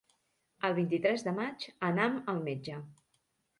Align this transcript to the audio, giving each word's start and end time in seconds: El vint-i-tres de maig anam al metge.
El 0.69 0.73
vint-i-tres 0.79 1.27
de 1.27 1.35
maig 1.41 1.67
anam 1.91 2.19
al 2.35 2.43
metge. 2.51 2.83